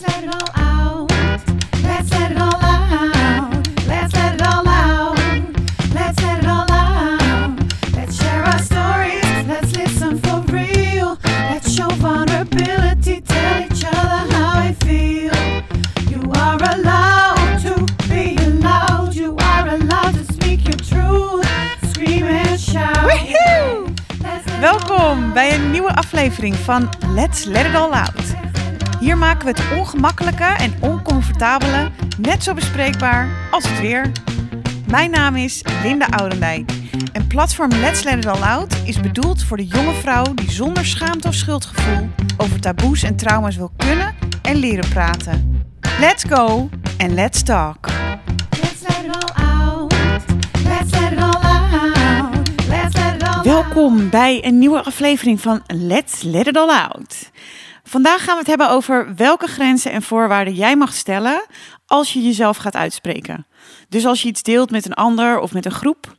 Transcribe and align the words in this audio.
Welkom 0.00 0.48
out. 0.54 1.10
bij 25.34 25.54
een 25.54 25.70
nieuwe 25.70 25.94
aflevering 25.94 26.56
van 26.56 26.88
Let's 27.14 27.44
Let 27.44 27.66
It 27.66 27.74
All 27.74 27.90
Out. 27.90 28.29
Hier 29.00 29.18
maken 29.18 29.44
we 29.44 29.50
het 29.50 29.78
ongemakkelijke 29.78 30.44
en 30.44 30.74
oncomfortabele 30.80 31.90
net 32.18 32.42
zo 32.42 32.54
bespreekbaar 32.54 33.28
als 33.50 33.68
het 33.68 33.80
weer. 33.80 34.10
Mijn 34.86 35.10
naam 35.10 35.36
is 35.36 35.64
Linda 35.82 36.06
Oudendijk 36.06 36.72
en 37.12 37.26
platform 37.26 37.70
Let's 37.70 38.02
Let 38.02 38.16
It 38.16 38.26
All 38.26 38.42
Out 38.42 38.76
is 38.84 39.00
bedoeld 39.00 39.42
voor 39.42 39.56
de 39.56 39.66
jonge 39.66 39.92
vrouw 39.92 40.34
die 40.34 40.50
zonder 40.50 40.86
schaamte 40.86 41.28
of 41.28 41.34
schuldgevoel 41.34 42.08
over 42.36 42.60
taboes 42.60 43.02
en 43.02 43.16
trauma's 43.16 43.56
wil 43.56 43.72
kunnen 43.76 44.14
en 44.42 44.56
leren 44.56 44.88
praten. 44.88 45.64
Let's 46.00 46.24
go 46.24 46.68
and 46.98 47.10
let's 47.10 47.42
talk. 47.42 47.88
Let's 48.50 48.80
let 48.80 49.04
it 49.04 49.24
all 49.24 49.44
out. 49.46 49.94
Let's 50.64 50.90
let 51.00 51.12
it 51.12 51.18
all 51.18 51.42
out. 51.42 52.48
Let's 52.68 52.94
let 52.94 53.14
it 53.14 53.28
all 53.28 53.42
Welkom 53.42 54.10
bij 54.10 54.44
een 54.44 54.58
nieuwe 54.58 54.82
aflevering 54.82 55.40
van 55.40 55.62
Let's 55.66 56.22
Let 56.22 56.46
It 56.46 56.56
All 56.56 56.70
Out. 56.70 57.30
Vandaag 57.90 58.24
gaan 58.24 58.34
we 58.34 58.38
het 58.38 58.48
hebben 58.48 58.70
over 58.70 59.14
welke 59.14 59.46
grenzen 59.46 59.92
en 59.92 60.02
voorwaarden 60.02 60.54
jij 60.54 60.76
mag 60.76 60.94
stellen 60.94 61.46
als 61.86 62.12
je 62.12 62.22
jezelf 62.22 62.56
gaat 62.56 62.76
uitspreken. 62.76 63.46
Dus 63.88 64.06
als 64.06 64.22
je 64.22 64.28
iets 64.28 64.42
deelt 64.42 64.70
met 64.70 64.86
een 64.86 64.94
ander 64.94 65.38
of 65.38 65.52
met 65.52 65.64
een 65.64 65.70
groep. 65.72 66.16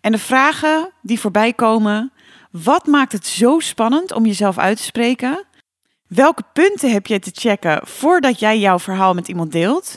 En 0.00 0.12
de 0.12 0.18
vragen 0.18 0.92
die 1.02 1.20
voorbij 1.20 1.52
komen: 1.52 2.12
wat 2.50 2.86
maakt 2.86 3.12
het 3.12 3.26
zo 3.26 3.58
spannend 3.58 4.12
om 4.12 4.26
jezelf 4.26 4.58
uit 4.58 4.76
te 4.76 4.82
spreken? 4.82 5.44
Welke 6.06 6.42
punten 6.52 6.92
heb 6.92 7.06
je 7.06 7.18
te 7.18 7.30
checken 7.34 7.86
voordat 7.86 8.38
jij 8.38 8.58
jouw 8.58 8.78
verhaal 8.78 9.14
met 9.14 9.28
iemand 9.28 9.52
deelt? 9.52 9.96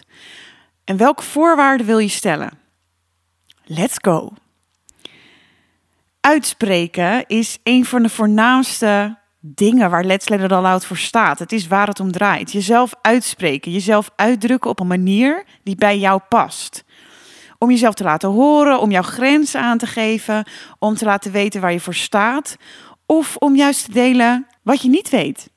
En 0.84 0.98
welke 0.98 1.24
voorwaarden 1.24 1.86
wil 1.86 2.00
je 2.00 2.08
stellen? 2.08 2.60
Let's 3.64 3.98
go. 4.02 4.34
Uitspreken 6.20 7.28
is 7.28 7.58
een 7.64 7.86
van 7.86 8.04
de 8.04 8.10
voornaamste 8.10 9.20
dingen 9.42 9.90
waar 9.90 10.04
Let's 10.04 10.30
Let 10.30 10.52
It 10.52 10.86
voor 10.86 10.98
staat. 10.98 11.40
Het 11.40 11.52
is 11.52 11.68
waar 11.68 11.88
het 11.88 12.00
om 12.00 12.12
draait. 12.12 12.52
Jezelf 12.52 12.94
uitspreken, 13.02 13.72
jezelf 13.72 14.12
uitdrukken 14.16 14.70
op 14.70 14.80
een 14.80 14.88
manier 14.88 15.44
die 15.64 15.76
bij 15.76 16.00
jou 16.00 16.22
past. 16.30 16.84
Om 17.58 17.70
jezelf 17.70 17.94
te 17.94 18.04
laten 18.04 18.30
horen, 18.30 18.80
om 18.80 18.92
jouw 18.92 19.02
grenzen 19.02 19.62
aan 19.62 19.78
te 19.78 19.88
geven, 19.88 20.46
om 20.80 20.96
te 20.96 21.06
laten 21.06 21.32
weten 21.32 21.62
waar 21.62 21.72
je 21.72 21.80
voor 21.80 21.94
staat. 21.94 22.58
Of 23.06 23.36
om 23.36 23.56
juist 23.56 23.86
te 23.86 23.92
delen 23.92 24.48
wat 24.62 24.82
je 24.82 24.90
niet 24.90 25.10
weet. 25.10 25.50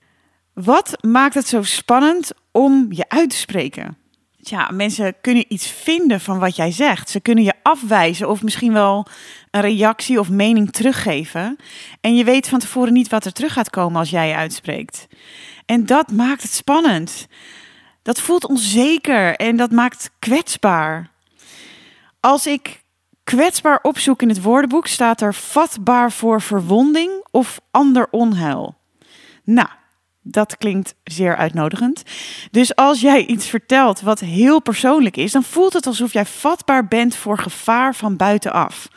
Wat 0.52 1.04
maakt 1.04 1.34
het 1.34 1.46
zo 1.46 1.62
spannend 1.62 2.32
om 2.52 2.86
je 2.90 3.04
uit 3.08 3.30
te 3.30 3.36
spreken? 3.36 4.03
Tja, 4.44 4.70
mensen 4.72 5.14
kunnen 5.20 5.44
iets 5.48 5.66
vinden 5.66 6.20
van 6.20 6.38
wat 6.38 6.56
jij 6.56 6.70
zegt. 6.70 7.10
Ze 7.10 7.20
kunnen 7.20 7.44
je 7.44 7.54
afwijzen 7.62 8.28
of 8.28 8.42
misschien 8.42 8.72
wel 8.72 9.06
een 9.50 9.60
reactie 9.60 10.18
of 10.18 10.30
mening 10.30 10.72
teruggeven. 10.72 11.56
En 12.00 12.16
je 12.16 12.24
weet 12.24 12.48
van 12.48 12.58
tevoren 12.58 12.92
niet 12.92 13.08
wat 13.08 13.24
er 13.24 13.32
terug 13.32 13.52
gaat 13.52 13.70
komen 13.70 13.98
als 13.98 14.10
jij 14.10 14.28
je 14.28 14.34
uitspreekt. 14.34 15.06
En 15.66 15.86
dat 15.86 16.12
maakt 16.12 16.42
het 16.42 16.52
spannend. 16.52 17.26
Dat 18.02 18.20
voelt 18.20 18.46
onzeker 18.46 19.36
en 19.36 19.56
dat 19.56 19.70
maakt 19.70 20.10
kwetsbaar. 20.18 21.10
Als 22.20 22.46
ik 22.46 22.82
kwetsbaar 23.24 23.78
opzoek 23.82 24.22
in 24.22 24.28
het 24.28 24.42
woordenboek, 24.42 24.86
staat 24.86 25.20
er 25.20 25.34
vatbaar 25.34 26.12
voor 26.12 26.40
verwonding 26.40 27.24
of 27.30 27.60
ander 27.70 28.08
onheil. 28.10 28.76
Nou, 29.44 29.68
dat 30.26 30.56
klinkt 30.56 30.94
zeer 31.04 31.36
uitnodigend. 31.36 32.02
Dus 32.50 32.76
als 32.76 33.00
jij 33.00 33.26
iets 33.26 33.46
vertelt 33.46 34.00
wat 34.00 34.20
heel 34.20 34.62
persoonlijk 34.62 35.16
is, 35.16 35.32
dan 35.32 35.42
voelt 35.42 35.72
het 35.72 35.86
alsof 35.86 36.12
jij 36.12 36.24
vatbaar 36.24 36.88
bent 36.88 37.16
voor 37.16 37.38
gevaar 37.38 37.94
van 37.94 38.16
buitenaf. 38.16 38.88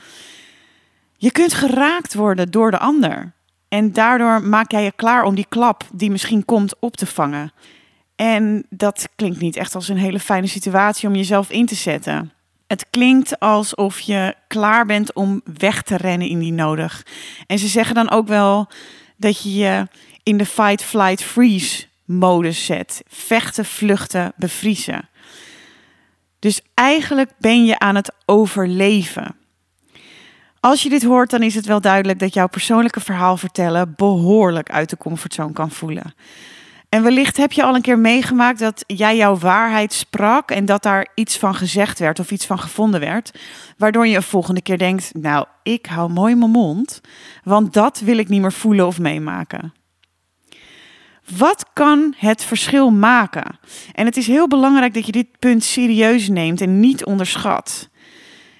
Je 1.18 1.32
kunt 1.32 1.54
geraakt 1.54 2.14
worden 2.14 2.52
door 2.52 2.72
de 2.72 2.78
ander. 2.78 3.34
En 3.68 3.94
daardoor 3.94 4.42
maak 4.44 4.72
jij 4.72 4.84
je 4.84 4.92
klaar 4.96 5.24
om 5.24 5.36
die 5.36 5.46
klap 5.50 5.84
die 5.94 6.12
misschien 6.12 6.46
komt 6.46 6.80
op 6.80 6.98
te 6.98 7.06
vangen. 7.06 7.52
En 8.16 8.66
dat 8.70 9.10
klinkt 9.16 9.40
niet 9.40 9.56
echt 9.56 9.76
als 9.76 9.88
een 9.88 9.98
hele 9.98 10.20
fijne 10.20 10.48
situatie 10.48 11.08
om 11.08 11.16
jezelf 11.16 11.50
in 11.50 11.66
te 11.66 11.76
zetten. 11.76 12.32
Het 12.68 12.90
klinkt 12.90 13.40
alsof 13.40 14.00
je 14.00 14.36
klaar 14.48 14.86
bent 14.86 15.14
om 15.14 15.42
weg 15.58 15.82
te 15.82 15.98
rennen 15.98 16.28
indien 16.28 16.56
nodig. 16.56 17.06
En 17.48 17.60
ze 17.60 17.68
zeggen 17.68 17.96
dan 17.96 18.10
ook 18.10 18.28
wel 18.28 18.68
dat 19.18 19.44
je 19.44 19.54
je 19.54 19.88
in 20.28 20.38
de 20.38 20.46
fight, 20.46 20.84
flight, 20.84 21.24
freeze 21.24 21.86
modus 22.06 22.66
zet. 22.66 23.04
Vechten, 23.08 23.66
vluchten, 23.66 24.34
bevriezen. 24.36 25.10
Dus 26.40 26.62
eigenlijk 26.74 27.32
ben 27.40 27.66
je 27.66 27.80
aan 27.80 27.96
het 27.96 28.12
overleven. 28.26 29.36
Als 30.60 30.84
je 30.84 30.90
dit 30.90 31.04
hoort, 31.04 31.30
dan 31.30 31.44
is 31.44 31.56
het 31.56 31.66
wel 31.66 31.82
duidelijk 31.82 32.20
dat 32.20 32.34
jouw 32.34 32.48
persoonlijke 32.48 33.00
verhaal 33.00 33.38
vertellen 33.38 33.94
behoorlijk 33.96 34.72
uit 34.72 34.90
de 34.90 34.98
comfortzone 34.98 35.54
kan 35.54 35.72
voelen. 35.72 36.14
En 36.90 37.04
wellicht 37.04 37.38
heb 37.38 37.52
je 37.52 37.64
al 37.64 37.76
een 37.76 37.82
keer 37.82 38.00
meegemaakt 38.00 38.60
dat 38.60 38.84
jij 38.88 39.16
jouw 39.16 39.38
waarheid 39.38 39.94
sprak 39.94 40.52
en 40.52 40.66
dat 40.66 40.84
daar 40.84 41.08
iets 41.16 41.38
van 41.38 41.56
gezegd 41.56 42.00
werd 42.00 42.20
of 42.20 42.32
iets 42.32 42.46
van 42.46 42.60
gevonden 42.60 43.00
werd, 43.00 43.40
waardoor 43.78 44.08
je 44.08 44.16
een 44.16 44.24
volgende 44.24 44.62
keer 44.62 44.78
denkt: 44.78 45.12
Nou, 45.14 45.46
ik 45.64 45.86
hou 45.86 46.10
mooi 46.10 46.36
mijn 46.36 46.52
mond, 46.52 47.02
want 47.44 47.74
dat 47.74 48.00
wil 48.00 48.18
ik 48.18 48.30
niet 48.30 48.42
meer 48.42 48.54
voelen 48.54 48.88
of 48.88 49.00
meemaken. 49.00 49.74
Wat 51.36 51.66
kan 51.74 52.14
het 52.18 52.44
verschil 52.44 52.90
maken? 52.90 53.60
En 53.94 54.06
het 54.06 54.18
is 54.18 54.28
heel 54.28 54.48
belangrijk 54.48 54.94
dat 54.94 55.06
je 55.06 55.12
dit 55.12 55.40
punt 55.40 55.64
serieus 55.64 56.28
neemt 56.28 56.62
en 56.62 56.80
niet 56.80 57.06
onderschat. 57.06 57.90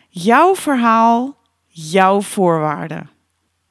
Jouw 0.10 0.56
verhaal, 0.56 1.38
jouw 1.68 2.22
voorwaarden. 2.22 3.10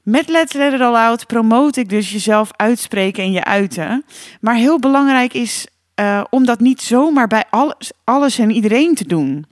Met 0.02 0.28
Let's 0.28 0.52
Let 0.52 0.72
It 0.72 0.80
All 0.80 0.94
Out 0.94 1.26
promote 1.26 1.80
ik 1.80 1.88
dus 1.88 2.12
jezelf 2.12 2.50
uitspreken 2.56 3.22
en 3.22 3.32
je 3.32 3.44
uiten. 3.44 4.04
Maar 4.40 4.54
heel 4.54 4.78
belangrijk 4.78 5.34
is 5.34 5.66
eh, 5.94 6.24
om 6.30 6.44
dat 6.44 6.60
niet 6.60 6.82
zomaar 6.82 7.26
bij 7.26 7.44
alles, 7.50 7.92
alles 8.04 8.38
en 8.38 8.50
iedereen 8.50 8.94
te 8.94 9.06
doen. 9.06 9.46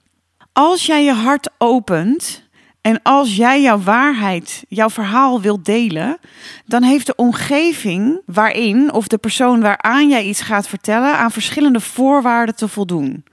Als 0.52 0.86
jij 0.86 1.04
je 1.04 1.12
hart 1.12 1.50
opent 1.58 2.43
en 2.84 3.02
als 3.02 3.36
jij 3.36 3.62
jouw 3.62 3.78
waarheid, 3.78 4.64
jouw 4.68 4.90
verhaal 4.90 5.40
wilt 5.40 5.64
delen, 5.64 6.18
dan 6.66 6.82
heeft 6.82 7.06
de 7.06 7.14
omgeving 7.14 8.20
waarin 8.26 8.92
of 8.92 9.06
de 9.08 9.18
persoon 9.18 9.60
waaraan 9.60 10.08
jij 10.08 10.24
iets 10.24 10.40
gaat 10.40 10.68
vertellen 10.68 11.16
aan 11.16 11.30
verschillende 11.30 11.80
voorwaarden 11.80 12.56
te 12.56 12.68
voldoen. 12.68 13.24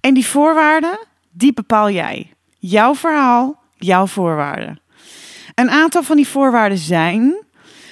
En 0.00 0.14
die 0.14 0.26
voorwaarden, 0.26 1.06
die 1.30 1.52
bepaal 1.52 1.90
jij. 1.90 2.32
Jouw 2.58 2.94
verhaal, 2.94 3.62
jouw 3.76 4.06
voorwaarden. 4.06 4.80
Een 5.54 5.70
aantal 5.70 6.02
van 6.02 6.16
die 6.16 6.28
voorwaarden 6.28 6.78
zijn 6.78 7.44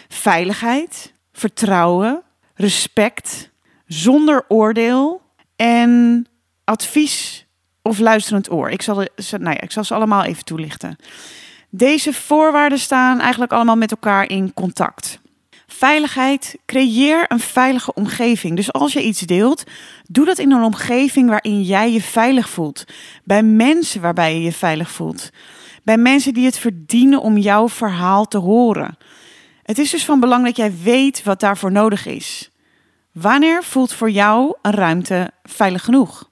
veiligheid, 0.09 1.15
vertrouwen, 1.33 2.23
respect, 2.55 3.51
zonder 3.87 4.45
oordeel 4.49 5.23
en 5.57 6.27
advies 6.65 7.40
of 7.83 7.99
luisterend 7.99 8.51
oor. 8.51 8.71
Ik 8.71 8.83
zal, 8.83 9.07
ze- 9.17 9.39
nou 9.39 9.55
ja, 9.55 9.61
ik 9.61 9.73
zal 9.73 9.85
ze 9.85 9.95
allemaal 9.95 10.25
even 10.25 10.45
toelichten. 10.45 10.97
Deze 11.71 12.13
voorwaarden 12.13 12.79
staan 12.79 13.21
eigenlijk 13.21 13.53
allemaal 13.53 13.77
met 13.77 13.91
elkaar 13.91 14.29
in 14.29 14.55
contact. 14.55 15.21
Veiligheid, 15.67 16.57
creëer 16.67 17.25
een 17.29 17.41
veilige 17.41 17.95
omgeving. 17.95 18.57
Dus 18.57 18.73
als 18.73 18.93
je 18.93 19.03
iets 19.03 19.21
deelt, 19.21 19.65
doe 20.07 20.25
dat 20.25 20.39
in 20.39 20.53
een 20.53 20.63
omgeving 20.63 21.29
waarin 21.29 21.63
jij 21.63 21.93
je 21.93 22.01
veilig 22.03 22.49
voelt. 22.51 22.85
Bij 23.25 23.43
mensen 23.43 24.01
waarbij 24.01 24.35
je 24.35 24.43
je 24.43 24.53
veilig 24.53 24.91
voelt. 24.91 25.31
Bij 25.83 25.97
mensen 25.97 26.35
die 26.35 26.45
het 26.45 26.59
verdienen 26.59 27.21
om 27.21 27.37
jouw 27.39 27.69
verhaal 27.69 28.29
te 28.29 28.39
horen. 28.39 28.97
Het 29.63 29.79
is 29.79 29.91
dus 29.91 30.05
van 30.05 30.21
belang 30.21 30.45
dat 30.45 30.57
jij 30.57 30.73
weet 30.83 31.23
wat 31.23 31.41
daarvoor 31.41 31.73
nodig 31.73 32.07
is. 32.07 32.51
Wanneer 33.13 33.63
voelt 33.65 33.93
voor 33.93 34.11
jou 34.11 34.55
een 34.63 34.73
ruimte 34.73 35.31
veilig 35.43 35.85
genoeg? 35.85 36.30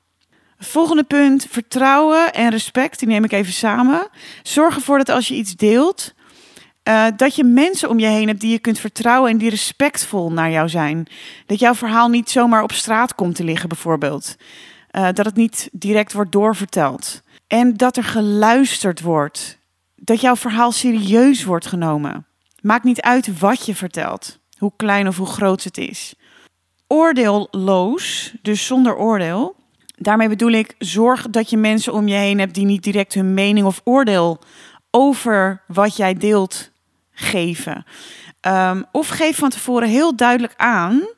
Volgende 0.59 1.03
punt, 1.03 1.47
vertrouwen 1.51 2.33
en 2.33 2.51
respect, 2.51 2.99
die 2.99 3.09
neem 3.09 3.25
ik 3.25 3.33
even 3.33 3.53
samen. 3.53 4.09
Zorg 4.43 4.75
ervoor 4.75 4.99
dat 4.99 5.09
als 5.09 5.29
je 5.29 5.35
iets 5.35 5.57
deelt, 5.57 6.15
eh, 6.83 7.07
dat 7.17 7.35
je 7.35 7.45
mensen 7.45 7.89
om 7.89 7.99
je 7.99 8.07
heen 8.07 8.29
hebt 8.29 8.41
die 8.41 8.51
je 8.51 8.59
kunt 8.59 8.79
vertrouwen 8.79 9.31
en 9.31 9.39
die 9.39 9.51
respectvol 9.51 10.33
naar 10.33 10.51
jou 10.51 10.69
zijn. 10.69 11.07
Dat 11.47 11.59
jouw 11.59 11.75
verhaal 11.75 12.09
niet 12.09 12.31
zomaar 12.31 12.63
op 12.63 12.73
straat 12.73 13.15
komt 13.15 13.35
te 13.35 13.45
liggen, 13.45 13.69
bijvoorbeeld. 13.69 14.37
Eh, 14.91 15.09
dat 15.13 15.25
het 15.25 15.37
niet 15.37 15.69
direct 15.73 16.13
wordt 16.13 16.33
doorverteld. 16.33 17.23
En 17.47 17.77
dat 17.77 17.97
er 17.97 18.05
geluisterd 18.05 19.01
wordt. 19.01 19.59
Dat 19.97 20.21
jouw 20.21 20.37
verhaal 20.37 20.73
serieus 20.73 21.45
wordt 21.45 21.67
genomen. 21.67 22.27
Maakt 22.61 22.85
niet 22.85 23.01
uit 23.01 23.39
wat 23.39 23.67
je 23.67 23.75
vertelt, 23.75 24.39
hoe 24.59 24.73
klein 24.77 25.09
of 25.09 25.17
hoe 25.17 25.27
groot 25.27 25.65
het 25.65 25.79
is. 25.79 26.15
oordeelloos, 26.91 28.35
dus 28.43 28.67
zonder 28.67 28.97
oordeel. 28.97 29.58
Daarmee 29.99 30.29
bedoel 30.29 30.51
ik, 30.51 30.75
zorg 30.79 31.31
dat 31.31 31.51
je 31.51 31.57
mensen 31.57 31.93
om 31.93 32.09
je 32.09 32.15
heen 32.15 32.39
hebt 32.39 32.55
die 32.55 32.65
niet 32.65 32.83
direct 32.83 33.15
hun 33.15 33.35
mening 33.35 33.67
of 33.67 33.81
oordeel 33.85 34.39
over 34.91 35.63
wat 35.67 35.97
jij 35.97 36.15
deelt 36.15 36.71
geven. 37.11 37.85
Um, 38.41 38.85
of 38.93 39.09
geef 39.09 39.37
van 39.37 39.51
tevoren 39.51 39.89
heel 39.89 40.17
duidelijk 40.17 40.55
aan 40.57 41.09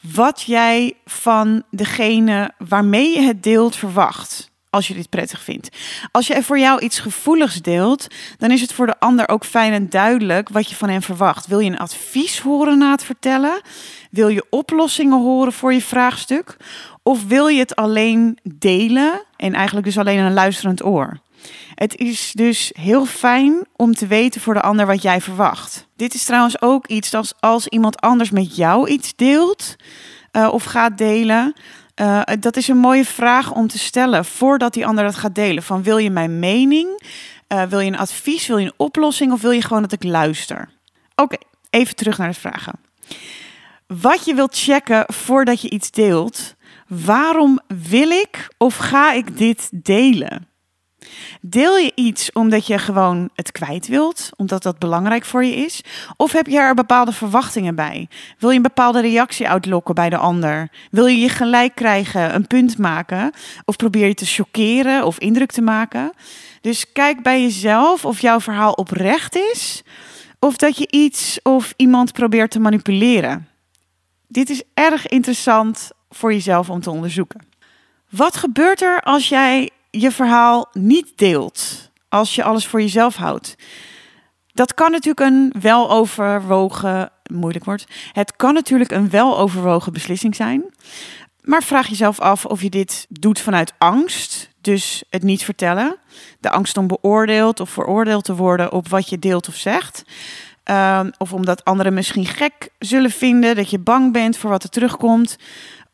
wat 0.00 0.42
jij 0.42 0.96
van 1.04 1.62
degene 1.70 2.50
waarmee 2.58 3.14
je 3.14 3.20
het 3.20 3.42
deelt 3.42 3.76
verwacht. 3.76 4.52
Als 4.74 4.88
je 4.88 4.94
dit 4.94 5.08
prettig 5.08 5.42
vindt. 5.42 5.68
Als 6.10 6.26
je 6.26 6.42
voor 6.42 6.58
jou 6.58 6.80
iets 6.80 6.98
gevoeligs 6.98 7.62
deelt, 7.62 8.06
dan 8.38 8.50
is 8.50 8.60
het 8.60 8.72
voor 8.72 8.86
de 8.86 8.98
ander 8.98 9.28
ook 9.28 9.44
fijn 9.44 9.72
en 9.72 9.88
duidelijk 9.88 10.48
wat 10.48 10.68
je 10.68 10.74
van 10.74 10.88
hem 10.88 11.02
verwacht. 11.02 11.46
Wil 11.46 11.58
je 11.58 11.70
een 11.70 11.78
advies 11.78 12.38
horen 12.38 12.78
na 12.78 12.90
het 12.90 13.04
vertellen? 13.04 13.60
Wil 14.10 14.28
je 14.28 14.46
oplossingen 14.50 15.22
horen 15.22 15.52
voor 15.52 15.72
je 15.72 15.82
vraagstuk? 15.82 16.56
Of 17.02 17.26
wil 17.26 17.46
je 17.46 17.58
het 17.58 17.76
alleen 17.76 18.38
delen 18.42 19.22
en 19.36 19.54
eigenlijk 19.54 19.86
dus 19.86 19.98
alleen 19.98 20.18
een 20.18 20.32
luisterend 20.32 20.84
oor? 20.84 21.18
Het 21.74 21.96
is 21.96 22.32
dus 22.32 22.72
heel 22.80 23.06
fijn 23.06 23.66
om 23.76 23.94
te 23.94 24.06
weten 24.06 24.40
voor 24.40 24.54
de 24.54 24.62
ander 24.62 24.86
wat 24.86 25.02
jij 25.02 25.20
verwacht. 25.20 25.86
Dit 25.96 26.14
is 26.14 26.24
trouwens 26.24 26.62
ook 26.62 26.86
iets 26.86 27.14
als 27.14 27.34
als 27.40 27.68
iemand 27.68 28.00
anders 28.00 28.30
met 28.30 28.56
jou 28.56 28.88
iets 28.88 29.16
deelt 29.16 29.76
uh, 30.32 30.48
of 30.52 30.64
gaat 30.64 30.98
delen. 30.98 31.54
Uh, 32.00 32.22
dat 32.40 32.56
is 32.56 32.68
een 32.68 32.76
mooie 32.76 33.04
vraag 33.04 33.52
om 33.52 33.66
te 33.66 33.78
stellen 33.78 34.24
voordat 34.24 34.72
die 34.72 34.86
ander 34.86 35.04
dat 35.04 35.14
gaat 35.14 35.34
delen. 35.34 35.62
Van 35.62 35.82
wil 35.82 35.96
je 35.96 36.10
mijn 36.10 36.38
mening? 36.38 37.02
Uh, 37.48 37.62
wil 37.62 37.80
je 37.80 37.86
een 37.86 37.98
advies? 37.98 38.46
Wil 38.46 38.58
je 38.58 38.66
een 38.66 38.74
oplossing? 38.76 39.32
Of 39.32 39.40
wil 39.40 39.50
je 39.50 39.62
gewoon 39.62 39.82
dat 39.82 39.92
ik 39.92 40.02
luister? 40.04 40.68
Oké, 41.14 41.36
even 41.70 41.96
terug 41.96 42.18
naar 42.18 42.28
de 42.28 42.40
vragen. 42.40 42.72
Wat 43.86 44.24
je 44.24 44.34
wilt 44.34 44.58
checken 44.58 45.04
voordat 45.06 45.60
je 45.60 45.70
iets 45.70 45.90
deelt. 45.90 46.54
Waarom 46.86 47.60
wil 47.66 48.10
ik 48.10 48.48
of 48.58 48.76
ga 48.76 49.12
ik 49.12 49.36
dit 49.36 49.68
delen? 49.72 50.48
Deel 51.40 51.76
je 51.76 51.92
iets 51.94 52.32
omdat 52.32 52.66
je 52.66 52.78
gewoon 52.78 53.28
het 53.34 53.52
kwijt 53.52 53.86
wilt, 53.88 54.30
omdat 54.36 54.62
dat 54.62 54.78
belangrijk 54.78 55.24
voor 55.24 55.44
je 55.44 55.54
is? 55.54 55.80
Of 56.16 56.32
heb 56.32 56.46
je 56.46 56.58
er 56.58 56.74
bepaalde 56.74 57.12
verwachtingen 57.12 57.74
bij? 57.74 58.08
Wil 58.38 58.50
je 58.50 58.56
een 58.56 58.62
bepaalde 58.62 59.00
reactie 59.00 59.48
uitlokken 59.48 59.94
bij 59.94 60.10
de 60.10 60.16
ander? 60.16 60.68
Wil 60.90 61.06
je 61.06 61.18
je 61.18 61.28
gelijk 61.28 61.74
krijgen, 61.74 62.34
een 62.34 62.46
punt 62.46 62.78
maken? 62.78 63.32
Of 63.64 63.76
probeer 63.76 64.06
je 64.06 64.14
te 64.14 64.26
chockeren 64.26 65.04
of 65.04 65.18
indruk 65.18 65.52
te 65.52 65.62
maken? 65.62 66.12
Dus 66.60 66.92
kijk 66.92 67.22
bij 67.22 67.42
jezelf 67.42 68.04
of 68.04 68.20
jouw 68.20 68.40
verhaal 68.40 68.72
oprecht 68.72 69.36
is, 69.36 69.82
of 70.38 70.56
dat 70.56 70.76
je 70.76 70.86
iets 70.90 71.38
of 71.42 71.74
iemand 71.76 72.12
probeert 72.12 72.50
te 72.50 72.60
manipuleren. 72.60 73.48
Dit 74.28 74.50
is 74.50 74.62
erg 74.74 75.06
interessant 75.06 75.90
voor 76.10 76.32
jezelf 76.32 76.70
om 76.70 76.80
te 76.80 76.90
onderzoeken. 76.90 77.40
Wat 78.10 78.36
gebeurt 78.36 78.82
er 78.82 79.00
als 79.00 79.28
jij 79.28 79.70
je 80.00 80.10
verhaal 80.10 80.68
niet 80.72 81.12
deelt, 81.18 81.90
als 82.08 82.34
je 82.34 82.44
alles 82.44 82.66
voor 82.66 82.80
jezelf 82.80 83.16
houdt. 83.16 83.54
Dat 84.52 84.74
kan 84.74 84.90
natuurlijk 84.90 85.20
een 85.20 85.54
weloverwogen, 85.60 87.10
moeilijk 87.32 87.64
wordt. 87.64 87.84
Het 88.12 88.36
kan 88.36 88.54
natuurlijk 88.54 88.90
een 88.90 89.10
weloverwogen 89.10 89.92
beslissing 89.92 90.36
zijn. 90.36 90.64
Maar 91.40 91.62
vraag 91.62 91.86
jezelf 91.86 92.20
af 92.20 92.46
of 92.46 92.62
je 92.62 92.70
dit 92.70 93.06
doet 93.08 93.40
vanuit 93.40 93.72
angst, 93.78 94.48
dus 94.60 95.04
het 95.10 95.22
niet 95.22 95.44
vertellen. 95.44 95.96
De 96.40 96.50
angst 96.50 96.76
om 96.76 96.86
beoordeeld 96.86 97.60
of 97.60 97.70
veroordeeld 97.70 98.24
te 98.24 98.34
worden 98.34 98.72
op 98.72 98.88
wat 98.88 99.08
je 99.08 99.18
deelt 99.18 99.48
of 99.48 99.54
zegt. 99.54 100.04
Uh, 100.70 101.00
of 101.18 101.32
omdat 101.32 101.64
anderen 101.64 101.94
misschien 101.94 102.26
gek 102.26 102.68
zullen 102.78 103.10
vinden, 103.10 103.56
dat 103.56 103.70
je 103.70 103.78
bang 103.78 104.12
bent 104.12 104.36
voor 104.36 104.50
wat 104.50 104.62
er 104.62 104.68
terugkomt. 104.68 105.36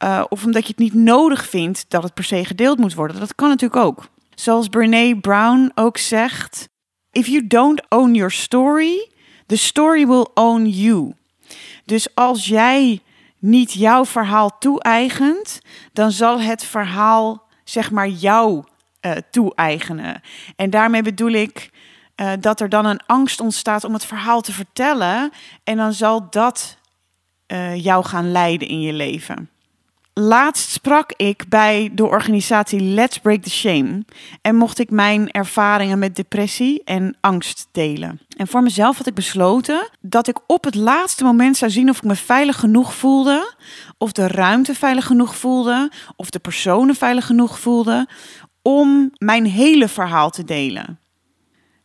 Uh, 0.05 0.25
of 0.29 0.45
omdat 0.45 0.63
je 0.63 0.69
het 0.69 0.79
niet 0.79 0.95
nodig 0.95 1.49
vindt 1.49 1.85
dat 1.89 2.03
het 2.03 2.15
per 2.15 2.25
se 2.25 2.45
gedeeld 2.45 2.79
moet 2.79 2.95
worden. 2.95 3.21
Dat 3.21 3.35
kan 3.35 3.49
natuurlijk 3.49 3.83
ook. 3.83 4.09
Zoals 4.35 4.69
Brene 4.69 5.21
Brown 5.21 5.73
ook 5.75 5.99
zegt: 5.99 6.69
If 7.11 7.27
you 7.27 7.47
don't 7.47 7.83
own 7.89 8.15
your 8.15 8.31
story, 8.31 9.11
the 9.47 9.57
story 9.57 10.07
will 10.07 10.27
own 10.35 10.67
you. 10.67 11.15
Dus 11.85 12.15
als 12.15 12.47
jij 12.47 13.01
niet 13.39 13.73
jouw 13.73 14.05
verhaal 14.05 14.59
toe-eigent, 14.59 15.61
dan 15.93 16.13
zal 16.13 16.41
het 16.41 16.65
verhaal 16.65 17.49
zeg 17.65 17.91
maar 17.91 18.09
jou 18.09 18.65
uh, 19.01 19.13
toe-eigenen. 19.31 20.21
En 20.57 20.71
daarmee 20.71 21.03
bedoel 21.03 21.31
ik 21.31 21.71
uh, 22.17 22.33
dat 22.41 22.61
er 22.61 22.69
dan 22.69 22.87
een 22.87 23.01
angst 23.07 23.41
ontstaat 23.41 23.85
om 23.85 23.93
het 23.93 24.05
verhaal 24.05 24.41
te 24.41 24.53
vertellen. 24.53 25.31
En 25.65 25.77
dan 25.77 25.93
zal 25.93 26.31
dat 26.31 26.79
jou 27.75 28.05
gaan 28.05 28.33
leiden 28.33 28.69
in 28.69 28.81
je 28.81 28.93
leven. 28.93 29.51
Laatst 30.15 30.71
sprak 30.71 31.13
ik 31.17 31.45
bij 31.49 31.91
de 31.93 32.07
organisatie 32.07 32.81
Let's 32.81 33.19
Break 33.19 33.43
the 33.43 33.51
Shame 33.51 34.05
en 34.43 34.57
mocht 34.57 34.79
ik 34.79 34.91
mijn 34.91 35.31
ervaringen 35.31 35.99
met 35.99 36.17
depressie 36.17 36.83
en 36.85 37.17
angst 37.21 37.69
delen. 37.73 38.21
En 38.37 38.47
voor 38.47 38.63
mezelf 38.63 38.97
had 38.97 39.07
ik 39.07 39.15
besloten 39.15 39.89
dat 40.01 40.29
ik 40.29 40.39
op 40.47 40.65
het 40.65 40.75
laatste 40.75 41.25
moment 41.25 41.57
zou 41.57 41.71
zien 41.71 41.89
of 41.89 41.97
ik 41.97 42.05
me 42.05 42.15
veilig 42.15 42.59
genoeg 42.59 42.95
voelde, 42.95 43.55
of 43.99 44.13
de 44.13 44.29
ruimte 44.29 44.75
veilig 44.75 45.07
genoeg 45.07 45.37
voelde, 45.37 45.91
of 46.17 46.31
de 46.31 46.39
personen 46.39 46.95
veilig 46.95 47.27
genoeg 47.27 47.59
voelden 47.59 48.09
om 48.63 49.11
mijn 49.17 49.47
hele 49.47 49.89
verhaal 49.89 50.31
te 50.31 50.45
delen. 50.45 51.00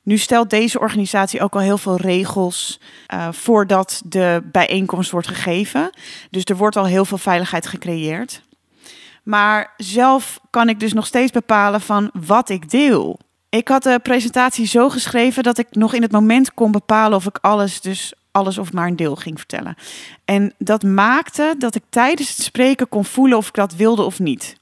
Nu 0.05 0.17
stelt 0.17 0.49
deze 0.49 0.79
organisatie 0.79 1.41
ook 1.41 1.53
al 1.53 1.59
heel 1.59 1.77
veel 1.77 1.95
regels 1.95 2.79
uh, 3.13 3.27
voordat 3.31 4.01
de 4.05 4.41
bijeenkomst 4.51 5.11
wordt 5.11 5.27
gegeven. 5.27 5.89
Dus 6.29 6.43
er 6.43 6.57
wordt 6.57 6.75
al 6.75 6.85
heel 6.85 7.05
veel 7.05 7.17
veiligheid 7.17 7.67
gecreëerd. 7.67 8.41
Maar 9.23 9.73
zelf 9.77 10.39
kan 10.49 10.69
ik 10.69 10.79
dus 10.79 10.93
nog 10.93 11.05
steeds 11.05 11.31
bepalen 11.31 11.81
van 11.81 12.09
wat 12.13 12.49
ik 12.49 12.69
deel. 12.69 13.19
Ik 13.49 13.67
had 13.67 13.83
de 13.83 13.99
presentatie 14.03 14.67
zo 14.67 14.89
geschreven 14.89 15.43
dat 15.43 15.57
ik 15.57 15.67
nog 15.71 15.93
in 15.93 16.01
het 16.01 16.11
moment 16.11 16.53
kon 16.53 16.71
bepalen 16.71 17.17
of 17.17 17.25
ik 17.25 17.37
alles, 17.41 17.81
dus 17.81 18.13
alles 18.31 18.57
of 18.57 18.73
maar 18.73 18.87
een 18.87 18.95
deel 18.95 19.15
ging 19.15 19.37
vertellen. 19.37 19.75
En 20.25 20.53
dat 20.57 20.83
maakte 20.83 21.55
dat 21.57 21.75
ik 21.75 21.83
tijdens 21.89 22.29
het 22.29 22.41
spreken 22.45 22.89
kon 22.89 23.05
voelen 23.05 23.37
of 23.37 23.47
ik 23.47 23.53
dat 23.53 23.75
wilde 23.75 24.01
of 24.01 24.19
niet. 24.19 24.55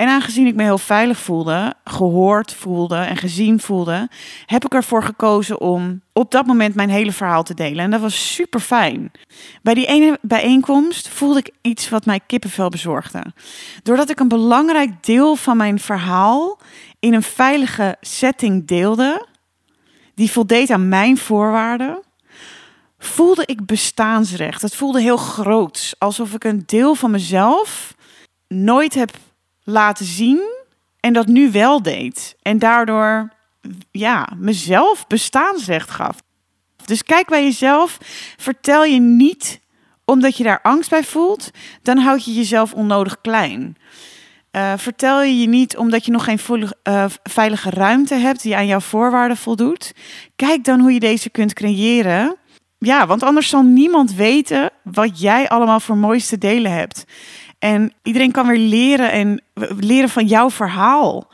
En 0.00 0.08
aangezien 0.08 0.46
ik 0.46 0.54
me 0.54 0.62
heel 0.62 0.78
veilig 0.78 1.18
voelde, 1.18 1.74
gehoord 1.84 2.54
voelde 2.54 2.96
en 2.96 3.16
gezien 3.16 3.60
voelde, 3.60 4.08
heb 4.46 4.64
ik 4.64 4.74
ervoor 4.74 5.02
gekozen 5.02 5.60
om 5.60 6.02
op 6.12 6.30
dat 6.30 6.46
moment 6.46 6.74
mijn 6.74 6.90
hele 6.90 7.12
verhaal 7.12 7.42
te 7.42 7.54
delen. 7.54 7.84
En 7.84 7.90
dat 7.90 8.00
was 8.00 8.34
super 8.34 8.60
fijn. 8.60 9.10
Bij 9.62 9.74
die 9.74 9.86
ene 9.86 10.18
bijeenkomst 10.22 11.08
voelde 11.08 11.38
ik 11.38 11.50
iets 11.60 11.88
wat 11.88 12.06
mij 12.06 12.20
kippenvel 12.26 12.68
bezorgde. 12.68 13.24
Doordat 13.82 14.10
ik 14.10 14.20
een 14.20 14.28
belangrijk 14.28 15.04
deel 15.04 15.36
van 15.36 15.56
mijn 15.56 15.78
verhaal 15.78 16.58
in 16.98 17.14
een 17.14 17.22
veilige 17.22 17.96
setting 18.00 18.66
deelde, 18.66 19.26
die 20.14 20.30
voldeed 20.30 20.70
aan 20.70 20.88
mijn 20.88 21.16
voorwaarden, 21.16 22.02
voelde 22.98 23.42
ik 23.46 23.66
bestaansrecht. 23.66 24.62
Het 24.62 24.74
voelde 24.74 25.00
heel 25.00 25.16
groot, 25.16 25.94
alsof 25.98 26.34
ik 26.34 26.44
een 26.44 26.62
deel 26.66 26.94
van 26.94 27.10
mezelf 27.10 27.94
nooit 28.48 28.94
heb 28.94 29.10
laten 29.64 30.06
zien 30.06 30.40
en 31.00 31.12
dat 31.12 31.26
nu 31.26 31.50
wel 31.50 31.82
deed. 31.82 32.36
En 32.42 32.58
daardoor 32.58 33.28
ja, 33.90 34.28
mezelf 34.36 35.06
bestaansrecht 35.06 35.90
gaf. 35.90 36.16
Dus 36.84 37.02
kijk 37.02 37.26
bij 37.26 37.44
jezelf, 37.44 37.98
vertel 38.36 38.84
je 38.84 39.00
niet 39.00 39.60
omdat 40.04 40.36
je 40.36 40.44
daar 40.44 40.60
angst 40.62 40.90
bij 40.90 41.04
voelt, 41.04 41.50
dan 41.82 41.98
houd 41.98 42.24
je 42.24 42.32
jezelf 42.32 42.72
onnodig 42.72 43.20
klein. 43.20 43.76
Uh, 44.52 44.72
vertel 44.76 45.22
je 45.22 45.40
je 45.40 45.48
niet 45.48 45.76
omdat 45.76 46.04
je 46.04 46.12
nog 46.12 46.24
geen 46.24 46.38
uh, 46.84 47.04
veilige 47.22 47.70
ruimte 47.70 48.14
hebt 48.14 48.42
die 48.42 48.56
aan 48.56 48.66
jouw 48.66 48.80
voorwaarden 48.80 49.36
voldoet. 49.36 49.92
Kijk 50.36 50.64
dan 50.64 50.80
hoe 50.80 50.92
je 50.92 51.00
deze 51.00 51.30
kunt 51.30 51.52
creëren. 51.52 52.36
Ja, 52.78 53.06
want 53.06 53.22
anders 53.22 53.48
zal 53.48 53.62
niemand 53.62 54.14
weten 54.14 54.70
wat 54.82 55.20
jij 55.20 55.48
allemaal 55.48 55.80
voor 55.80 55.96
mooiste 55.96 56.38
delen 56.38 56.72
hebt. 56.72 57.04
En 57.60 57.92
iedereen 58.02 58.32
kan 58.32 58.46
weer 58.46 58.58
leren 58.58 59.12
en 59.12 59.42
leren 59.78 60.08
van 60.08 60.26
jouw 60.26 60.50
verhaal. 60.50 61.28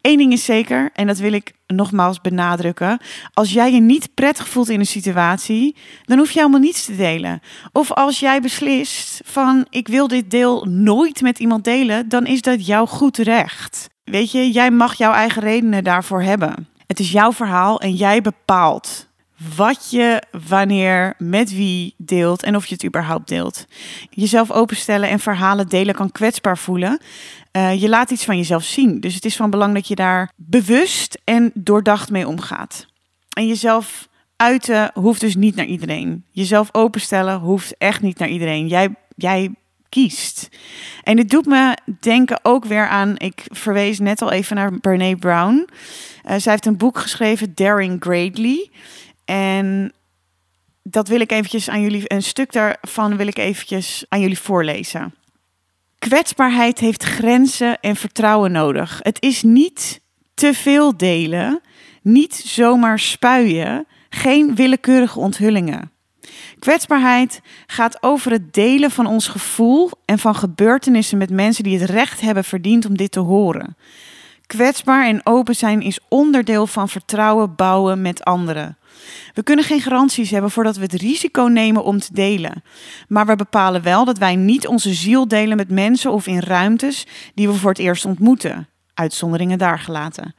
Eén 0.00 0.16
ding 0.16 0.32
is 0.32 0.44
zeker, 0.44 0.90
en 0.94 1.06
dat 1.06 1.18
wil 1.18 1.32
ik 1.32 1.52
nogmaals 1.66 2.20
benadrukken. 2.20 2.98
Als 3.34 3.52
jij 3.52 3.72
je 3.72 3.80
niet 3.80 4.14
prettig 4.14 4.48
voelt 4.48 4.68
in 4.68 4.80
een 4.80 4.86
situatie, 4.86 5.76
dan 6.04 6.18
hoef 6.18 6.30
je 6.30 6.38
helemaal 6.38 6.60
niets 6.60 6.84
te 6.84 6.96
delen. 6.96 7.40
Of 7.72 7.92
als 7.92 8.18
jij 8.20 8.40
beslist 8.40 9.20
van 9.24 9.66
ik 9.70 9.88
wil 9.88 10.08
dit 10.08 10.30
deel 10.30 10.64
nooit 10.64 11.20
met 11.20 11.38
iemand 11.38 11.64
delen, 11.64 12.08
dan 12.08 12.26
is 12.26 12.42
dat 12.42 12.66
jouw 12.66 12.86
goed 12.86 13.16
recht. 13.16 13.86
Weet 14.04 14.30
je, 14.30 14.50
jij 14.50 14.70
mag 14.70 14.94
jouw 14.94 15.12
eigen 15.12 15.42
redenen 15.42 15.84
daarvoor 15.84 16.22
hebben. 16.22 16.68
Het 16.86 17.00
is 17.00 17.12
jouw 17.12 17.32
verhaal 17.32 17.80
en 17.80 17.94
jij 17.94 18.20
bepaalt 18.20 19.07
wat 19.56 19.90
je 19.90 20.22
wanneer 20.48 21.14
met 21.18 21.50
wie 21.54 21.94
deelt 21.96 22.42
en 22.42 22.56
of 22.56 22.66
je 22.66 22.74
het 22.74 22.84
überhaupt 22.84 23.28
deelt. 23.28 23.64
Jezelf 24.10 24.50
openstellen 24.50 25.08
en 25.08 25.18
verhalen 25.18 25.68
delen 25.68 25.94
kan 25.94 26.12
kwetsbaar 26.12 26.58
voelen. 26.58 27.00
Uh, 27.52 27.80
je 27.80 27.88
laat 27.88 28.10
iets 28.10 28.24
van 28.24 28.36
jezelf 28.36 28.64
zien. 28.64 29.00
Dus 29.00 29.14
het 29.14 29.24
is 29.24 29.36
van 29.36 29.50
belang 29.50 29.74
dat 29.74 29.88
je 29.88 29.94
daar 29.94 30.32
bewust 30.36 31.20
en 31.24 31.50
doordacht 31.54 32.10
mee 32.10 32.28
omgaat. 32.28 32.86
En 33.28 33.46
jezelf 33.46 34.08
uiten 34.36 34.90
hoeft 34.94 35.20
dus 35.20 35.36
niet 35.36 35.54
naar 35.54 35.66
iedereen. 35.66 36.24
Jezelf 36.30 36.68
openstellen 36.72 37.38
hoeft 37.38 37.76
echt 37.78 38.02
niet 38.02 38.18
naar 38.18 38.28
iedereen. 38.28 38.68
Jij, 38.68 38.94
jij 39.16 39.54
kiest. 39.88 40.48
En 41.02 41.16
dit 41.16 41.30
doet 41.30 41.46
me 41.46 41.76
denken 42.00 42.40
ook 42.42 42.64
weer 42.64 42.88
aan, 42.88 43.14
ik 43.16 43.42
verwees 43.46 43.98
net 43.98 44.22
al 44.22 44.32
even 44.32 44.56
naar 44.56 44.78
Brene 44.80 45.16
Brown. 45.16 45.68
Uh, 46.26 46.34
zij 46.36 46.52
heeft 46.52 46.66
een 46.66 46.76
boek 46.76 46.98
geschreven, 46.98 47.52
Daring 47.54 47.96
Greatly. 48.00 48.70
En 49.28 49.92
dat 50.82 51.08
wil 51.08 51.20
ik 51.20 51.32
eventjes 51.32 51.70
aan 51.70 51.80
jullie, 51.80 52.12
een 52.12 52.22
stuk 52.22 52.52
daarvan 52.52 53.16
wil 53.16 53.26
ik 53.26 53.38
eventjes 53.38 54.04
aan 54.08 54.20
jullie 54.20 54.38
voorlezen. 54.38 55.14
Kwetsbaarheid 55.98 56.78
heeft 56.78 57.04
grenzen 57.04 57.80
en 57.80 57.96
vertrouwen 57.96 58.52
nodig. 58.52 59.00
Het 59.02 59.22
is 59.22 59.42
niet 59.42 60.00
te 60.34 60.54
veel 60.54 60.96
delen, 60.96 61.60
niet 62.02 62.34
zomaar 62.34 62.98
spuien, 62.98 63.86
geen 64.08 64.54
willekeurige 64.54 65.18
onthullingen. 65.18 65.90
Kwetsbaarheid 66.58 67.40
gaat 67.66 68.02
over 68.02 68.30
het 68.30 68.52
delen 68.52 68.90
van 68.90 69.06
ons 69.06 69.28
gevoel 69.28 69.90
en 70.04 70.18
van 70.18 70.34
gebeurtenissen 70.34 71.18
met 71.18 71.30
mensen 71.30 71.64
die 71.64 71.78
het 71.78 71.90
recht 71.90 72.20
hebben 72.20 72.44
verdiend 72.44 72.86
om 72.86 72.96
dit 72.96 73.12
te 73.12 73.20
horen. 73.20 73.76
Kwetsbaar 74.48 75.06
en 75.06 75.20
open 75.24 75.54
zijn 75.54 75.80
is 75.82 75.98
onderdeel 76.08 76.66
van 76.66 76.88
vertrouwen 76.88 77.54
bouwen 77.54 78.02
met 78.02 78.24
anderen. 78.24 78.78
We 79.34 79.42
kunnen 79.42 79.64
geen 79.64 79.80
garanties 79.80 80.30
hebben 80.30 80.50
voordat 80.50 80.76
we 80.76 80.82
het 80.82 80.92
risico 80.92 81.42
nemen 81.42 81.84
om 81.84 81.98
te 81.98 82.12
delen. 82.12 82.62
Maar 83.08 83.26
we 83.26 83.36
bepalen 83.36 83.82
wel 83.82 84.04
dat 84.04 84.18
wij 84.18 84.36
niet 84.36 84.66
onze 84.66 84.94
ziel 84.94 85.28
delen 85.28 85.56
met 85.56 85.70
mensen 85.70 86.12
of 86.12 86.26
in 86.26 86.38
ruimtes 86.38 87.06
die 87.34 87.48
we 87.48 87.54
voor 87.54 87.70
het 87.70 87.78
eerst 87.78 88.04
ontmoeten. 88.04 88.68
Uitzonderingen 88.94 89.58
daar 89.58 89.78
gelaten. 89.78 90.34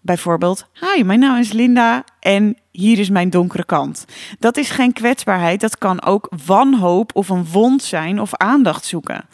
Bijvoorbeeld, 0.00 0.66
hi, 0.80 1.02
mijn 1.02 1.20
naam 1.20 1.38
is 1.38 1.52
Linda 1.52 2.04
en 2.20 2.58
hier 2.70 2.98
is 2.98 3.10
mijn 3.10 3.30
donkere 3.30 3.64
kant. 3.64 4.04
Dat 4.38 4.56
is 4.56 4.70
geen 4.70 4.92
kwetsbaarheid, 4.92 5.60
dat 5.60 5.78
kan 5.78 6.02
ook 6.02 6.32
wanhoop 6.46 7.10
of 7.14 7.28
een 7.28 7.46
wond 7.46 7.82
zijn 7.82 8.20
of 8.20 8.34
aandacht 8.34 8.84
zoeken. 8.84 9.24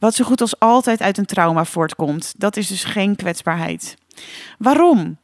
Wat 0.00 0.14
zo 0.14 0.24
goed 0.24 0.40
als 0.40 0.58
altijd 0.58 1.00
uit 1.00 1.18
een 1.18 1.26
trauma 1.26 1.64
voortkomt. 1.64 2.34
Dat 2.36 2.56
is 2.56 2.66
dus 2.68 2.84
geen 2.84 3.16
kwetsbaarheid. 3.16 3.96
Waarom? 4.58 5.18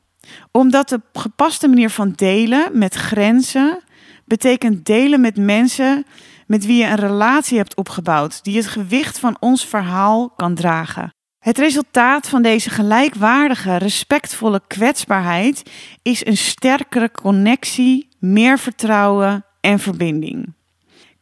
Omdat 0.51 0.89
de 0.89 1.01
gepaste 1.13 1.69
manier 1.69 1.91
van 1.91 2.13
delen 2.13 2.79
met 2.79 2.95
grenzen 2.95 3.83
betekent 4.25 4.85
delen 4.85 5.21
met 5.21 5.37
mensen 5.37 6.05
met 6.47 6.67
wie 6.67 6.77
je 6.77 6.89
een 6.89 6.97
relatie 6.97 7.57
hebt 7.57 7.77
opgebouwd, 7.77 8.45
die 8.45 8.57
het 8.57 8.67
gewicht 8.67 9.19
van 9.19 9.37
ons 9.41 9.67
verhaal 9.67 10.31
kan 10.31 10.55
dragen. 10.55 11.11
Het 11.39 11.59
resultaat 11.59 12.29
van 12.29 12.43
deze 12.43 12.71
gelijkwaardige, 12.71 13.77
respectvolle 13.77 14.63
kwetsbaarheid 14.67 15.71
is 16.03 16.27
een 16.27 16.37
sterkere 16.37 17.11
connectie, 17.11 18.09
meer 18.19 18.59
vertrouwen 18.59 19.45
en 19.61 19.79
verbinding. 19.79 20.56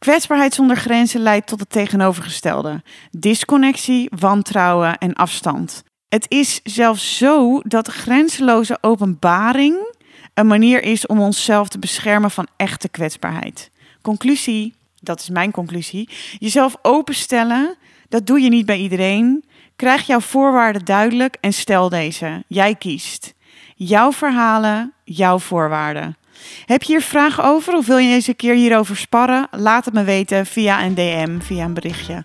Kwetsbaarheid 0.05 0.53
zonder 0.53 0.77
grenzen 0.77 1.21
leidt 1.21 1.47
tot 1.47 1.59
het 1.59 1.69
tegenovergestelde: 1.69 2.83
disconnectie, 3.11 4.09
wantrouwen 4.19 4.97
en 4.97 5.13
afstand. 5.13 5.83
Het 6.07 6.25
is 6.29 6.59
zelfs 6.63 7.17
zo 7.17 7.61
dat 7.63 7.87
grenzeloze 7.87 8.77
openbaring 8.81 9.93
een 10.33 10.47
manier 10.47 10.83
is 10.83 11.05
om 11.05 11.19
onszelf 11.19 11.67
te 11.67 11.79
beschermen 11.79 12.31
van 12.31 12.47
echte 12.55 12.89
kwetsbaarheid. 12.89 13.71
Conclusie, 14.01 14.73
dat 14.95 15.19
is 15.19 15.29
mijn 15.29 15.51
conclusie. 15.51 16.09
Jezelf 16.37 16.75
openstellen, 16.81 17.75
dat 18.09 18.27
doe 18.27 18.41
je 18.41 18.49
niet 18.49 18.65
bij 18.65 18.77
iedereen. 18.77 19.43
Krijg 19.75 20.07
jouw 20.07 20.19
voorwaarden 20.21 20.85
duidelijk 20.85 21.37
en 21.41 21.53
stel 21.53 21.89
deze. 21.89 22.43
Jij 22.47 22.75
kiest. 22.75 23.33
Jouw 23.75 24.11
verhalen, 24.11 24.93
jouw 25.03 25.39
voorwaarden. 25.39 26.17
Heb 26.65 26.83
je 26.83 26.93
hier 26.93 27.01
vragen 27.01 27.43
over 27.43 27.73
of 27.73 27.85
wil 27.85 27.97
je 27.97 28.13
eens 28.13 28.27
een 28.27 28.35
keer 28.35 28.55
hierover 28.55 28.97
sparren? 28.97 29.47
Laat 29.51 29.85
het 29.85 29.93
me 29.93 30.03
weten 30.03 30.45
via 30.45 30.83
een 30.83 30.95
DM, 30.95 31.39
via 31.39 31.65
een 31.65 31.73
berichtje. 31.73 32.23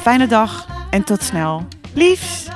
Fijne 0.00 0.26
dag 0.26 0.66
en 0.90 1.04
tot 1.04 1.22
snel. 1.22 1.66
Liefs! 1.94 2.48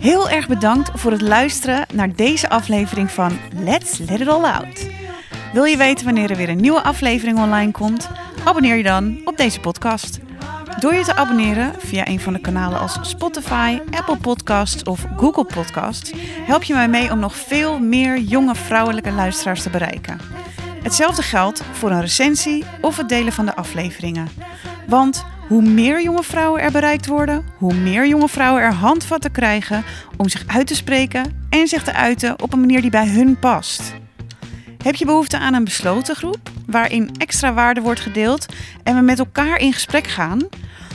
Heel 0.00 0.30
erg 0.30 0.48
bedankt 0.48 0.90
voor 0.94 1.10
het 1.10 1.20
luisteren 1.20 1.86
naar 1.94 2.14
deze 2.16 2.48
aflevering 2.48 3.10
van 3.10 3.38
Let's 3.56 3.98
Let 3.98 4.20
It 4.20 4.28
All 4.28 4.44
Out. 4.44 4.86
Wil 5.52 5.64
je 5.64 5.76
weten 5.76 6.04
wanneer 6.04 6.30
er 6.30 6.36
weer 6.36 6.48
een 6.48 6.60
nieuwe 6.60 6.82
aflevering 6.82 7.38
online 7.38 7.70
komt? 7.70 8.08
Abonneer 8.44 8.76
je 8.76 8.82
dan 8.82 9.20
op 9.24 9.36
deze 9.36 9.60
podcast. 9.60 10.20
Door 10.82 10.94
je 10.94 11.04
te 11.04 11.14
abonneren 11.14 11.74
via 11.78 12.06
een 12.06 12.20
van 12.20 12.32
de 12.32 12.40
kanalen 12.40 12.78
als 12.78 12.98
Spotify, 13.02 13.78
Apple 13.90 14.16
Podcasts 14.16 14.82
of 14.82 15.04
Google 15.16 15.44
Podcasts, 15.44 16.12
help 16.46 16.62
je 16.62 16.74
mij 16.74 16.88
mee 16.88 17.10
om 17.10 17.18
nog 17.18 17.36
veel 17.36 17.78
meer 17.78 18.18
jonge 18.18 18.54
vrouwelijke 18.54 19.10
luisteraars 19.10 19.62
te 19.62 19.70
bereiken. 19.70 20.18
Hetzelfde 20.82 21.22
geldt 21.22 21.62
voor 21.72 21.90
een 21.90 22.00
recensie 22.00 22.64
of 22.80 22.96
het 22.96 23.08
delen 23.08 23.32
van 23.32 23.46
de 23.46 23.54
afleveringen. 23.54 24.28
Want 24.86 25.24
hoe 25.48 25.62
meer 25.62 26.02
jonge 26.02 26.22
vrouwen 26.22 26.60
er 26.60 26.72
bereikt 26.72 27.06
worden, 27.06 27.44
hoe 27.58 27.74
meer 27.74 28.08
jonge 28.08 28.28
vrouwen 28.28 28.62
er 28.62 28.72
handvatten 28.72 29.32
krijgen 29.32 29.84
om 30.16 30.28
zich 30.28 30.44
uit 30.46 30.66
te 30.66 30.74
spreken 30.74 31.46
en 31.50 31.68
zich 31.68 31.82
te 31.82 31.92
uiten 31.92 32.42
op 32.42 32.52
een 32.52 32.60
manier 32.60 32.80
die 32.80 32.90
bij 32.90 33.08
hun 33.08 33.38
past. 33.38 33.92
Heb 34.82 34.94
je 34.94 35.04
behoefte 35.04 35.38
aan 35.38 35.54
een 35.54 35.64
besloten 35.64 36.16
groep 36.16 36.50
waarin 36.66 37.10
extra 37.18 37.52
waarde 37.52 37.80
wordt 37.80 38.00
gedeeld 38.00 38.46
en 38.82 38.94
we 38.94 39.00
met 39.00 39.18
elkaar 39.18 39.58
in 39.58 39.72
gesprek 39.72 40.06
gaan? 40.06 40.48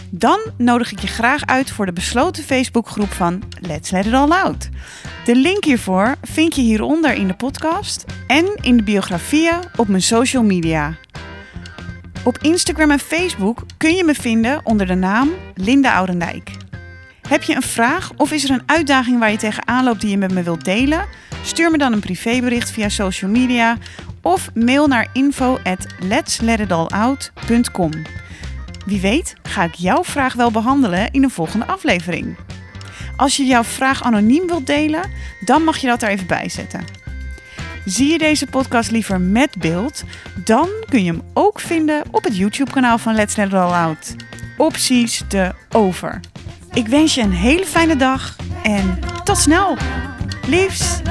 Dan 0.09 0.39
nodig 0.57 0.91
ik 0.91 0.99
je 0.99 1.07
graag 1.07 1.45
uit 1.45 1.71
voor 1.71 1.85
de 1.85 1.93
besloten 1.93 2.43
Facebookgroep 2.43 3.11
van 3.11 3.43
Let's 3.59 3.89
Let 3.89 4.05
It 4.05 4.13
All 4.13 4.29
Out. 4.29 4.69
De 5.25 5.35
link 5.35 5.63
hiervoor 5.63 6.15
vind 6.21 6.55
je 6.55 6.61
hieronder 6.61 7.13
in 7.13 7.27
de 7.27 7.33
podcast 7.33 8.05
en 8.27 8.57
in 8.61 8.77
de 8.77 8.83
biografieën 8.83 9.59
op 9.75 9.87
mijn 9.87 10.01
social 10.01 10.43
media. 10.43 10.97
Op 12.23 12.37
Instagram 12.37 12.91
en 12.91 12.99
Facebook 12.99 13.65
kun 13.77 13.95
je 13.95 14.03
me 14.03 14.13
vinden 14.13 14.61
onder 14.63 14.87
de 14.87 14.95
naam 14.95 15.29
Linda 15.55 15.95
Oudendijk. 15.95 16.51
Heb 17.27 17.43
je 17.43 17.55
een 17.55 17.61
vraag 17.61 18.11
of 18.15 18.31
is 18.31 18.43
er 18.43 18.49
een 18.49 18.63
uitdaging 18.65 19.19
waar 19.19 19.31
je 19.31 19.37
tegenaan 19.37 19.83
loopt 19.83 20.01
die 20.01 20.09
je 20.09 20.17
met 20.17 20.33
me 20.33 20.43
wilt 20.43 20.65
delen? 20.65 21.05
Stuur 21.43 21.71
me 21.71 21.77
dan 21.77 21.93
een 21.93 21.99
privébericht 21.99 22.71
via 22.71 22.89
social 22.89 23.31
media 23.31 23.77
of 24.21 24.49
mail 24.53 24.87
naar 24.87 25.07
info 25.13 25.59
at 25.63 25.85
Wie 28.87 29.01
weet 29.01 29.35
ga 29.43 29.63
ik 29.63 29.73
jouw 29.73 30.03
vraag 30.03 30.33
wel 30.33 30.51
behandelen 30.51 31.11
in 31.11 31.23
een 31.23 31.29
volgende 31.29 31.65
aflevering. 31.65 32.35
Als 33.17 33.37
je 33.37 33.45
jouw 33.45 33.63
vraag 33.63 34.03
anoniem 34.03 34.47
wilt 34.47 34.67
delen, 34.67 35.11
dan 35.39 35.63
mag 35.63 35.77
je 35.77 35.87
dat 35.87 36.01
er 36.01 36.09
even 36.09 36.27
bij 36.27 36.49
zetten. 36.49 36.85
Zie 37.85 38.11
je 38.11 38.17
deze 38.17 38.45
podcast 38.45 38.91
liever 38.91 39.21
met 39.21 39.55
beeld, 39.59 40.03
dan 40.43 40.69
kun 40.89 41.03
je 41.03 41.11
hem 41.11 41.21
ook 41.33 41.59
vinden 41.59 42.03
op 42.11 42.23
het 42.23 42.37
YouTube-kanaal 42.37 42.97
van 42.97 43.15
Let's 43.15 43.35
Let 43.35 43.47
It 43.47 43.53
All 43.53 43.71
Out. 43.71 44.15
Opties 44.57 45.23
de 45.27 45.53
over. 45.71 46.19
Ik 46.73 46.87
wens 46.87 47.15
je 47.15 47.21
een 47.21 47.31
hele 47.31 47.65
fijne 47.65 47.95
dag 47.95 48.35
en 48.63 48.99
tot 49.23 49.37
snel. 49.37 49.77
Liefs! 50.47 51.01